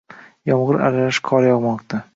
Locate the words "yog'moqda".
1.51-2.07